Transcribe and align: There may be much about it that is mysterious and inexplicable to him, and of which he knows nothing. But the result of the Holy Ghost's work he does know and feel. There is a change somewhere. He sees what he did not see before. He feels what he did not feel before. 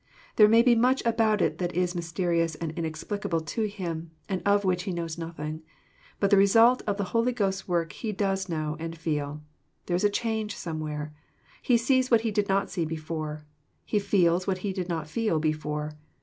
There 0.35 0.47
may 0.47 0.63
be 0.63 0.73
much 0.73 1.03
about 1.05 1.43
it 1.43 1.59
that 1.59 1.75
is 1.75 1.93
mysterious 1.93 2.55
and 2.55 2.71
inexplicable 2.71 3.41
to 3.41 3.67
him, 3.67 4.09
and 4.27 4.41
of 4.47 4.65
which 4.65 4.81
he 4.85 4.91
knows 4.91 5.19
nothing. 5.19 5.61
But 6.19 6.31
the 6.31 6.37
result 6.37 6.81
of 6.87 6.97
the 6.97 7.03
Holy 7.13 7.31
Ghost's 7.31 7.67
work 7.67 7.93
he 7.93 8.11
does 8.11 8.49
know 8.49 8.75
and 8.79 8.97
feel. 8.97 9.43
There 9.85 9.95
is 9.95 10.03
a 10.03 10.09
change 10.09 10.55
somewhere. 10.55 11.13
He 11.61 11.77
sees 11.77 12.09
what 12.09 12.21
he 12.21 12.31
did 12.31 12.49
not 12.49 12.71
see 12.71 12.83
before. 12.83 13.45
He 13.85 13.99
feels 13.99 14.47
what 14.47 14.57
he 14.65 14.73
did 14.73 14.89
not 14.89 15.07
feel 15.07 15.37
before. 15.39 15.93